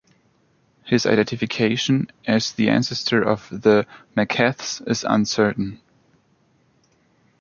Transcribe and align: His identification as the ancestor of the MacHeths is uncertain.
His 0.83 1.05
identification 1.05 2.11
as 2.25 2.53
the 2.53 2.69
ancestor 2.71 3.21
of 3.21 3.47
the 3.51 3.85
MacHeths 4.17 4.81
is 4.89 5.05
uncertain. 5.07 5.79